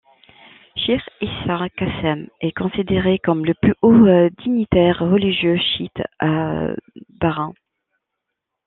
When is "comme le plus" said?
3.19-3.75